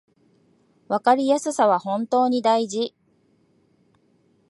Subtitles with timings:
[0.87, 2.95] わかりやすさは本当に大事